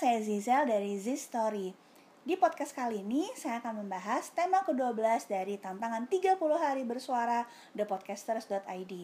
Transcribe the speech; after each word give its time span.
saya 0.00 0.16
Zizel 0.24 0.64
dari 0.64 0.96
Z 0.96 1.12
Story. 1.28 1.76
Di 2.24 2.32
podcast 2.32 2.72
kali 2.72 3.04
ini, 3.04 3.28
saya 3.36 3.60
akan 3.60 3.84
membahas 3.84 4.32
tema 4.32 4.64
ke-12 4.64 5.28
dari 5.28 5.60
tantangan 5.60 6.08
30 6.08 6.40
hari 6.56 6.88
bersuara 6.88 7.44
thepodcasters.id. 7.76 8.94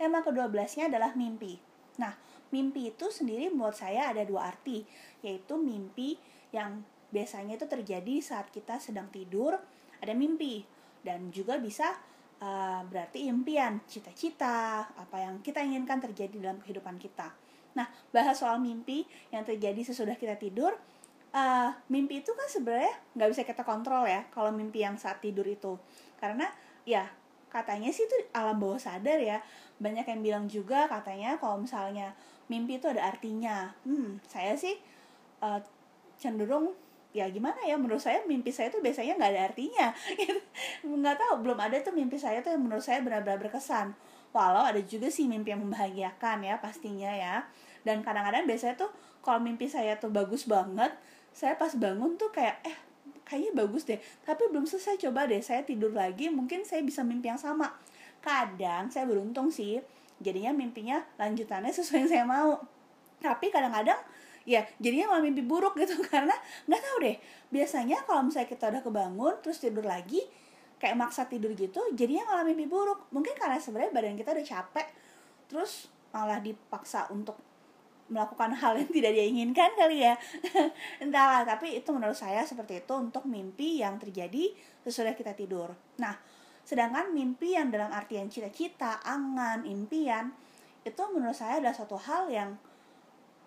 Tema 0.00 0.24
ke-12-nya 0.24 0.88
adalah 0.88 1.12
mimpi. 1.12 1.60
Nah, 2.00 2.16
mimpi 2.48 2.88
itu 2.88 3.12
sendiri 3.12 3.52
menurut 3.52 3.76
saya 3.76 4.16
ada 4.16 4.24
dua 4.24 4.48
arti, 4.48 4.88
yaitu 5.20 5.60
mimpi 5.60 6.16
yang 6.56 6.80
biasanya 7.12 7.60
itu 7.60 7.68
terjadi 7.68 8.24
saat 8.24 8.48
kita 8.48 8.80
sedang 8.80 9.12
tidur, 9.12 9.60
ada 10.00 10.16
mimpi. 10.16 10.64
Dan 11.04 11.36
juga 11.36 11.60
bisa 11.60 12.00
uh, 12.40 12.80
berarti 12.88 13.28
impian, 13.28 13.84
cita-cita, 13.84 14.88
apa 14.88 15.20
yang 15.20 15.44
kita 15.44 15.60
inginkan 15.60 16.00
terjadi 16.00 16.48
dalam 16.48 16.64
kehidupan 16.64 16.96
kita. 16.96 17.43
Nah, 17.74 17.86
bahas 18.14 18.38
soal 18.38 18.58
mimpi 18.62 19.06
yang 19.34 19.42
terjadi 19.42 19.82
sesudah 19.86 20.14
kita 20.14 20.38
tidur, 20.38 20.74
uh, 21.34 21.70
mimpi 21.90 22.22
itu 22.22 22.30
kan 22.34 22.46
sebenarnya 22.46 22.94
nggak 23.18 23.28
bisa 23.34 23.42
kita 23.42 23.62
kontrol 23.66 24.06
ya 24.06 24.26
kalau 24.30 24.54
mimpi 24.54 24.82
yang 24.86 24.94
saat 24.98 25.18
tidur 25.18 25.46
itu, 25.46 25.78
karena 26.18 26.50
ya 26.86 27.10
katanya 27.50 27.90
sih 27.94 28.06
itu 28.06 28.16
alam 28.34 28.58
bawah 28.58 28.78
sadar 28.78 29.18
ya. 29.18 29.38
Banyak 29.78 30.06
yang 30.06 30.20
bilang 30.22 30.44
juga 30.46 30.86
katanya 30.86 31.38
kalau 31.38 31.62
misalnya 31.62 32.14
mimpi 32.46 32.78
itu 32.78 32.86
ada 32.90 33.10
artinya. 33.10 33.74
Hmm, 33.82 34.22
saya 34.26 34.54
sih 34.54 34.74
uh, 35.42 35.58
cenderung 36.18 36.72
ya 37.14 37.30
gimana 37.30 37.62
ya 37.62 37.78
menurut 37.78 38.02
saya 38.02 38.26
mimpi 38.26 38.50
saya 38.50 38.74
tuh 38.74 38.82
biasanya 38.82 39.14
nggak 39.14 39.30
ada 39.30 39.42
artinya 39.54 39.86
nggak 40.82 41.14
tahu 41.14 41.46
belum 41.46 41.58
ada 41.62 41.78
tuh 41.78 41.94
mimpi 41.94 42.18
saya 42.18 42.42
tuh 42.42 42.58
yang 42.58 42.66
menurut 42.66 42.82
saya 42.82 43.06
benar-benar 43.06 43.38
berkesan 43.38 43.94
walau 44.34 44.66
ada 44.66 44.82
juga 44.82 45.06
sih 45.06 45.30
mimpi 45.30 45.54
yang 45.54 45.62
membahagiakan 45.62 46.42
ya 46.42 46.58
pastinya 46.58 47.08
ya. 47.14 47.46
Dan 47.86 48.02
kadang-kadang 48.02 48.50
biasanya 48.50 48.74
tuh 48.74 48.90
kalau 49.22 49.38
mimpi 49.38 49.70
saya 49.70 49.94
tuh 49.96 50.10
bagus 50.10 50.44
banget 50.44 50.90
saya 51.34 51.54
pas 51.58 51.70
bangun 51.74 52.14
tuh 52.18 52.30
kayak 52.30 52.62
eh 52.62 52.76
kayaknya 53.26 53.52
bagus 53.56 53.88
deh 53.88 53.98
tapi 54.22 54.46
belum 54.52 54.68
selesai 54.68 55.00
coba 55.08 55.26
deh 55.26 55.40
saya 55.40 55.64
tidur 55.64 55.90
lagi 55.90 56.28
mungkin 56.28 56.62
saya 56.66 56.82
bisa 56.82 57.06
mimpi 57.06 57.30
yang 57.30 57.38
sama. 57.38 57.70
Kadang 58.18 58.90
saya 58.90 59.06
beruntung 59.06 59.54
sih 59.54 59.78
jadinya 60.18 60.50
mimpinya 60.50 61.02
lanjutannya 61.16 61.70
sesuai 61.78 62.04
yang 62.04 62.10
saya 62.10 62.24
mau. 62.26 62.58
Tapi 63.22 63.48
kadang-kadang 63.54 64.02
ya 64.44 64.60
jadinya 64.82 65.16
malah 65.16 65.24
mimpi 65.24 65.40
buruk 65.40 65.78
gitu 65.78 65.94
karena 66.12 66.34
nggak 66.66 66.80
tahu 66.82 66.96
deh. 67.06 67.16
Biasanya 67.54 68.02
kalau 68.02 68.26
misalnya 68.26 68.50
kita 68.50 68.64
udah 68.74 68.82
kebangun 68.82 69.34
terus 69.40 69.62
tidur 69.62 69.86
lagi 69.86 70.26
kayak 70.84 71.00
maksa 71.00 71.24
tidur 71.24 71.56
gitu 71.56 71.80
jadinya 71.96 72.28
malah 72.28 72.44
mimpi 72.44 72.68
buruk. 72.68 73.08
Mungkin 73.08 73.32
karena 73.40 73.56
sebenarnya 73.56 73.96
badan 73.96 74.20
kita 74.20 74.36
udah 74.36 74.44
capek 74.44 74.86
terus 75.48 75.88
malah 76.12 76.44
dipaksa 76.44 77.08
untuk 77.08 77.40
melakukan 78.12 78.52
hal 78.60 78.76
yang 78.76 78.90
tidak 78.92 79.16
dia 79.16 79.24
inginkan 79.24 79.72
kali 79.72 80.04
ya. 80.04 80.12
Entahlah 81.02 81.48
tapi 81.48 81.80
itu 81.80 81.88
menurut 81.96 82.14
saya 82.20 82.44
seperti 82.44 82.84
itu 82.84 82.92
untuk 82.92 83.24
mimpi 83.24 83.80
yang 83.80 83.96
terjadi 83.96 84.52
sesudah 84.84 85.16
kita 85.16 85.32
tidur. 85.32 85.72
Nah 85.96 86.12
sedangkan 86.68 87.16
mimpi 87.16 87.56
yang 87.56 87.72
dalam 87.72 87.88
artian 87.88 88.28
cita-cita 88.28 89.00
angan 89.04 89.64
impian 89.64 90.36
itu 90.84 91.02
menurut 91.16 91.36
saya 91.36 91.60
adalah 91.60 91.72
suatu 91.72 91.96
hal 91.96 92.28
yang 92.28 92.60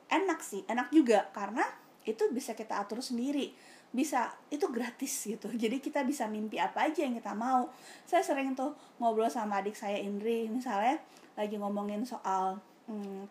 enak 0.10 0.42
sih 0.42 0.66
enak 0.66 0.90
juga 0.90 1.30
karena 1.34 1.66
itu 2.08 2.32
bisa 2.32 2.56
kita 2.56 2.80
atur 2.80 3.04
sendiri 3.04 3.52
bisa 3.92 4.36
itu 4.52 4.68
gratis 4.68 5.14
gitu. 5.28 5.48
Jadi 5.64 5.80
kita 5.80 6.04
bisa 6.04 6.28
mimpi 6.28 6.60
apa 6.60 6.88
aja 6.90 7.04
yang 7.06 7.16
kita 7.16 7.34
mau. 7.34 7.72
Saya 8.04 8.24
sering 8.24 8.54
tuh 8.54 8.76
ngobrol 9.00 9.32
sama 9.32 9.64
adik 9.64 9.76
saya 9.76 10.00
Indri 10.00 10.52
misalnya 10.52 11.00
lagi 11.38 11.56
ngomongin 11.56 12.02
soal 12.04 12.58
hmm, 12.90 13.30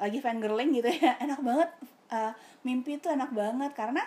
lagi 0.00 0.18
fangirling 0.22 0.72
gitu 0.76 0.90
ya. 0.90 1.18
Enak 1.24 1.40
banget 1.44 1.70
uh, 2.12 2.32
mimpi 2.64 3.00
itu 3.00 3.08
enak 3.08 3.32
banget 3.32 3.72
karena 3.72 4.02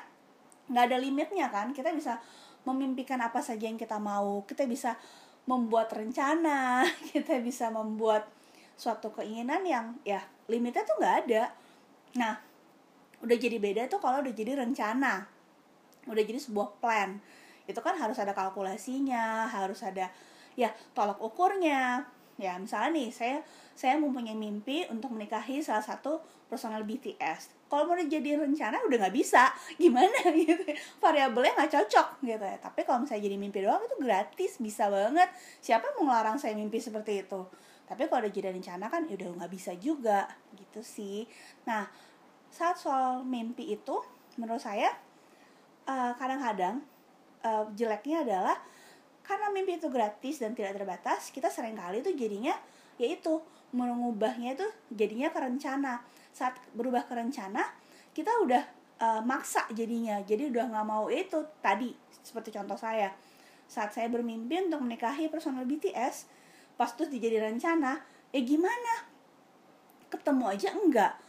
nggak 0.70 0.84
ada 0.90 0.98
limitnya 0.98 1.48
kan. 1.54 1.72
Kita 1.76 1.94
bisa 1.94 2.18
memimpikan 2.64 3.20
apa 3.20 3.44
saja 3.44 3.68
yang 3.68 3.78
kita 3.78 4.00
mau. 4.00 4.42
Kita 4.48 4.66
bisa 4.66 4.96
membuat 5.44 5.92
rencana 5.92 6.88
kita 7.12 7.44
bisa 7.44 7.68
membuat 7.68 8.32
suatu 8.80 9.12
keinginan 9.12 9.68
yang 9.68 9.86
ya 10.08 10.24
limitnya 10.48 10.88
tuh 10.88 10.96
nggak 10.98 11.16
ada. 11.28 11.44
Nah 12.16 12.34
udah 13.24 13.38
jadi 13.40 13.56
beda 13.56 13.88
tuh 13.88 14.04
kalau 14.04 14.20
udah 14.20 14.36
jadi 14.36 14.60
rencana 14.60 15.33
udah 16.10 16.24
jadi 16.24 16.40
sebuah 16.40 16.80
plan. 16.84 17.20
Itu 17.70 17.80
kan 17.80 17.96
harus 17.96 18.20
ada 18.20 18.36
kalkulasinya 18.36 19.48
harus 19.48 19.82
ada 19.84 20.10
ya 20.54 20.72
tolak 20.94 21.20
ukurnya. 21.20 22.06
Ya 22.42 22.58
misalnya 22.58 22.98
nih 22.98 23.10
saya 23.14 23.38
saya 23.78 23.98
mempunyai 24.02 24.34
mimpi 24.34 24.86
untuk 24.90 25.14
menikahi 25.14 25.62
salah 25.62 25.86
satu 25.86 26.22
personal 26.50 26.82
BTS 26.86 27.64
kalau 27.74 27.90
mau 27.90 27.98
jadi 27.98 28.38
rencana 28.38 28.86
udah 28.86 28.98
nggak 29.02 29.16
bisa. 29.18 29.50
Gimana 29.82 30.14
gitu? 30.38 30.62
Variabelnya 31.02 31.58
nggak 31.58 31.72
cocok 31.74 32.22
gitu 32.22 32.46
ya. 32.46 32.58
Tapi 32.62 32.86
kalau 32.86 33.02
misalnya 33.02 33.26
jadi 33.26 33.38
mimpi 33.42 33.66
doang 33.66 33.82
itu 33.82 33.98
gratis 33.98 34.62
bisa 34.62 34.94
banget. 34.94 35.26
Siapa 35.58 35.98
mau 35.98 36.06
ngelarang 36.06 36.38
saya 36.38 36.54
mimpi 36.54 36.78
seperti 36.78 37.26
itu? 37.26 37.42
Tapi 37.90 38.06
kalau 38.06 38.30
udah 38.30 38.34
jadi 38.34 38.54
rencana 38.54 38.94
kan 38.94 39.10
ya 39.10 39.18
udah 39.18 39.42
nggak 39.42 39.52
bisa 39.58 39.74
juga. 39.82 40.30
Gitu 40.54 40.86
sih. 40.86 41.26
Nah 41.66 41.90
saat 42.54 42.78
soal 42.78 43.26
mimpi 43.26 43.74
itu 43.74 43.98
menurut 44.38 44.62
saya 44.62 44.94
eh, 45.88 46.14
kadang-kadang 46.16 46.84
uh, 47.44 47.68
jeleknya 47.76 48.24
adalah 48.24 48.58
karena 49.24 49.48
mimpi 49.52 49.80
itu 49.80 49.88
gratis 49.88 50.40
dan 50.40 50.52
tidak 50.52 50.76
terbatas 50.76 51.32
kita 51.32 51.48
sering 51.48 51.80
kali 51.80 52.04
tuh 52.04 52.12
jadinya 52.16 52.56
yaitu 53.00 53.40
mengubahnya 53.74 54.54
itu 54.54 54.68
jadinya 54.94 55.34
ke 55.34 55.40
rencana. 55.40 56.04
Saat 56.34 56.58
berubah 56.74 57.06
ke 57.06 57.14
rencana 57.14 57.64
kita 58.14 58.30
udah 58.44 58.64
uh, 59.02 59.22
maksa 59.24 59.66
jadinya. 59.74 60.22
Jadi 60.22 60.54
udah 60.54 60.70
nggak 60.70 60.88
mau 60.88 61.08
itu 61.10 61.42
tadi 61.64 61.92
seperti 62.22 62.54
contoh 62.54 62.78
saya. 62.78 63.12
Saat 63.66 63.96
saya 63.96 64.08
bermimpi 64.12 64.70
untuk 64.70 64.84
menikahi 64.84 65.32
personal 65.32 65.66
BTS 65.66 66.30
pas 66.78 66.90
tuh 66.94 67.10
dijadi 67.10 67.42
rencana 67.42 68.02
eh 68.34 68.44
gimana? 68.46 69.10
Ketemu 70.14 70.46
aja 70.46 70.70
enggak 70.78 71.23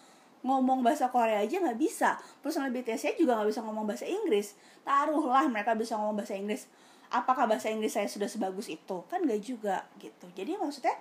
ngomong 0.44 0.84
bahasa 0.84 1.08
Korea 1.08 1.40
aja 1.40 1.56
nggak 1.56 1.80
bisa. 1.80 2.20
Personal 2.44 2.68
BTS-nya 2.68 3.16
juga 3.16 3.40
nggak 3.40 3.48
bisa 3.48 3.64
ngomong 3.64 3.88
bahasa 3.88 4.04
Inggris. 4.04 4.52
Taruhlah 4.84 5.48
mereka 5.48 5.72
bisa 5.72 5.96
ngomong 5.96 6.20
bahasa 6.20 6.36
Inggris. 6.36 6.68
Apakah 7.08 7.48
bahasa 7.48 7.72
Inggris 7.72 7.96
saya 7.96 8.04
sudah 8.06 8.28
sebagus 8.28 8.68
itu? 8.68 8.96
Kan 9.08 9.24
nggak 9.24 9.40
juga 9.40 9.88
gitu. 9.96 10.28
Jadi 10.36 10.60
maksudnya 10.60 10.94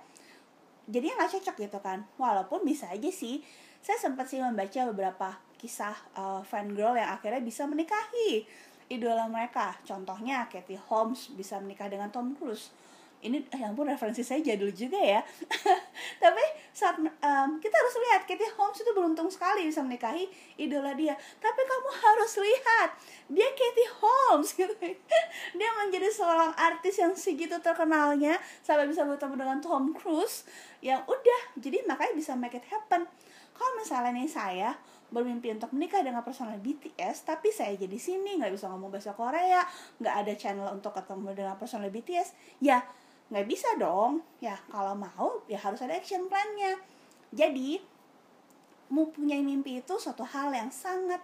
jadi 0.87 1.11
nggak 1.11 1.29
cocok 1.37 1.55
gitu 1.59 1.79
kan. 1.83 2.07
Walaupun 2.15 2.63
bisa 2.63 2.87
aja 2.87 3.11
sih. 3.11 3.43
Saya 3.83 3.99
sempat 3.99 4.31
sih 4.31 4.39
membaca 4.39 4.87
beberapa 4.95 5.35
kisah 5.59 5.95
uh, 6.15 6.39
fan 6.47 6.71
girl 6.71 6.95
yang 6.95 7.11
akhirnya 7.11 7.43
bisa 7.43 7.67
menikahi 7.67 8.47
idola 8.87 9.27
mereka. 9.27 9.75
Contohnya 9.83 10.47
Katie 10.47 10.79
Holmes 10.87 11.31
bisa 11.35 11.59
menikah 11.59 11.91
dengan 11.91 12.07
Tom 12.07 12.31
Cruise. 12.31 12.71
Ini 13.23 13.43
eh, 13.51 13.59
yang 13.59 13.75
pun 13.75 13.87
referensi 13.87 14.23
saya 14.23 14.39
jadul 14.39 14.71
juga 14.71 14.99
ya. 14.99 15.19
Tapi 16.23 16.43
saat 16.73 16.97
um, 16.97 17.49
kita 17.61 17.75
harus 17.77 17.95
lihat 18.01 18.25
Katie 18.25 18.49
Holmes 18.57 18.81
itu 18.81 18.91
beruntung 18.97 19.29
sekali 19.29 19.69
bisa 19.69 19.85
menikahi 19.85 20.25
idola 20.57 20.97
dia. 20.97 21.13
Tapi 21.37 21.61
kamu 21.61 21.89
harus 21.93 22.33
lihat 22.41 22.89
dia 23.29 23.49
Katie 23.53 23.91
Holmes 24.01 24.49
gitu. 24.57 24.73
Dia 25.53 25.69
menjadi 25.77 26.09
seorang 26.09 26.57
artis 26.57 26.97
yang 26.97 27.13
segitu 27.13 27.61
terkenalnya 27.61 28.41
sampai 28.65 28.89
bisa 28.89 29.05
bertemu 29.05 29.37
dengan 29.37 29.57
Tom 29.61 29.93
Cruise 29.93 30.49
yang 30.81 31.05
udah 31.05 31.41
jadi 31.61 31.85
makanya 31.85 32.17
bisa 32.17 32.33
make 32.33 32.57
it 32.57 32.65
happen. 32.67 33.05
Kalau 33.53 33.71
misalnya 33.77 34.17
nih 34.17 34.25
saya 34.25 34.73
bermimpi 35.13 35.53
untuk 35.53 35.69
menikah 35.77 36.01
dengan 36.01 36.25
personal 36.25 36.57
BTS 36.57 37.29
tapi 37.29 37.53
saya 37.53 37.77
jadi 37.77 37.97
sini 38.01 38.41
nggak 38.41 38.49
bisa 38.49 38.65
ngomong 38.73 38.89
bahasa 38.89 39.13
Korea 39.13 39.61
nggak 40.01 40.15
ada 40.25 40.33
channel 40.33 40.67
untuk 40.73 40.89
ketemu 40.97 41.37
dengan 41.37 41.53
personal 41.53 41.93
BTS 41.93 42.33
ya 42.65 42.81
nggak 43.31 43.47
bisa 43.47 43.69
dong. 43.79 44.23
Ya 44.43 44.59
kalau 44.67 44.97
mau 44.97 45.43
ya 45.47 45.59
harus 45.59 45.79
ada 45.83 45.95
action 45.95 46.27
plannya. 46.27 46.79
Jadi 47.33 47.79
mempunyai 48.91 49.41
mimpi 49.41 49.81
itu 49.81 49.95
suatu 49.97 50.21
hal 50.21 50.53
yang 50.53 50.69
sangat 50.69 51.21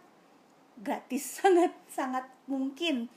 gratis 0.80 1.24
sangat 1.42 1.74
sangat 1.92 2.26
mungkin. 2.48 3.10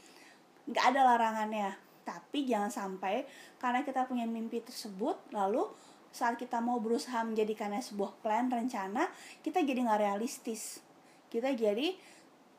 Nggak 0.66 0.84
ada 0.94 1.00
larangannya. 1.14 1.76
Tapi 2.02 2.48
jangan 2.50 2.70
sampai 2.72 3.22
karena 3.62 3.86
kita 3.86 4.10
punya 4.10 4.26
mimpi 4.26 4.58
tersebut 4.58 5.14
lalu 5.30 5.70
saat 6.12 6.36
kita 6.36 6.60
mau 6.60 6.76
berusaha 6.76 7.24
menjadikannya 7.24 7.80
sebuah 7.80 8.20
plan 8.20 8.52
rencana 8.52 9.08
kita 9.40 9.62
jadi 9.62 9.86
nggak 9.86 10.02
realistis. 10.02 10.82
Kita 11.32 11.54
jadi 11.56 11.96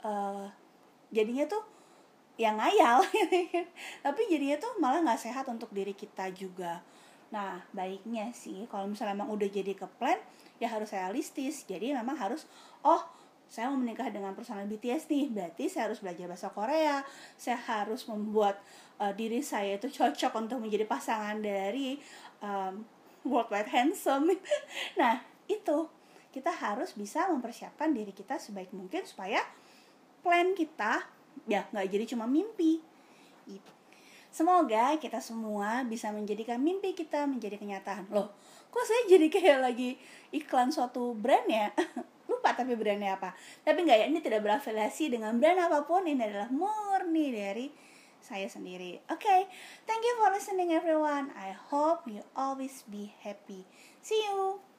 uh, 0.02 0.50
jadinya 1.14 1.46
tuh 1.46 1.73
yang 2.38 2.58
ngayal. 2.58 3.06
Tapi 4.06 4.22
jadinya 4.30 4.58
tuh 4.58 4.74
malah 4.82 5.06
nggak 5.06 5.22
sehat 5.22 5.46
untuk 5.50 5.70
diri 5.70 5.94
kita 5.94 6.34
juga. 6.34 6.82
Nah 7.30 7.62
baiknya 7.74 8.30
sih 8.34 8.66
kalau 8.70 8.90
misalnya 8.90 9.18
memang 9.18 9.34
udah 9.34 9.50
jadi 9.50 9.74
ke 9.74 9.86
plan 9.98 10.18
ya 10.58 10.70
harus 10.70 10.90
realistis. 10.94 11.66
Jadi 11.66 11.94
memang 11.94 12.18
harus 12.18 12.50
oh 12.82 13.02
saya 13.54 13.70
mau 13.70 13.78
menikah 13.78 14.10
dengan 14.10 14.34
personal 14.34 14.66
BTS 14.66 15.06
nih. 15.14 15.30
Berarti 15.30 15.70
saya 15.70 15.94
harus 15.94 16.02
belajar 16.02 16.26
bahasa 16.26 16.50
Korea. 16.50 17.06
Saya 17.38 17.60
harus 17.62 18.02
membuat 18.10 18.58
uh, 18.98 19.14
diri 19.14 19.46
saya 19.46 19.78
itu 19.78 19.94
cocok 19.94 20.34
untuk 20.42 20.58
menjadi 20.58 20.90
pasangan 20.90 21.38
dari 21.38 22.02
um, 22.42 22.82
worldwide 23.22 23.70
handsome. 23.70 24.34
Nah 25.00 25.22
itu. 25.46 25.90
Kita 26.34 26.50
harus 26.50 26.98
bisa 26.98 27.30
mempersiapkan 27.30 27.94
diri 27.94 28.10
kita 28.10 28.42
sebaik 28.42 28.74
mungkin 28.74 29.06
supaya 29.06 29.38
plan 30.26 30.58
kita 30.58 31.06
ya 31.50 31.68
nggak 31.72 31.88
jadi 31.92 32.06
cuma 32.16 32.26
mimpi 32.26 32.80
gitu. 33.48 33.72
Semoga 34.34 34.98
kita 34.98 35.22
semua 35.22 35.86
bisa 35.86 36.10
menjadikan 36.10 36.58
mimpi 36.58 36.98
kita 36.98 37.30
menjadi 37.30 37.62
kenyataan. 37.62 38.10
Loh, 38.10 38.34
kok 38.74 38.82
saya 38.82 39.06
jadi 39.06 39.30
kayak 39.30 39.60
lagi 39.62 39.94
iklan 40.34 40.74
suatu 40.74 41.14
brand 41.14 41.46
ya? 41.46 41.70
Lupa 42.30 42.58
tapi 42.58 42.74
brandnya 42.74 43.14
apa. 43.14 43.38
Tapi 43.62 43.86
nggak 43.86 43.98
ya, 44.02 44.06
ini 44.10 44.20
tidak 44.26 44.42
berafiliasi 44.42 45.14
dengan 45.14 45.38
brand 45.38 45.62
apa 45.62 45.86
pun. 45.86 46.10
Ini 46.10 46.18
adalah 46.18 46.50
murni 46.50 47.30
dari 47.30 47.70
saya 48.24 48.50
sendiri. 48.50 49.04
Oke, 49.14 49.22
okay, 49.22 49.42
thank 49.86 50.02
you 50.02 50.16
for 50.18 50.34
listening 50.34 50.74
everyone. 50.74 51.30
I 51.38 51.54
hope 51.54 52.10
you 52.10 52.26
always 52.34 52.82
be 52.90 53.14
happy. 53.22 53.70
See 54.02 54.18
you. 54.18 54.73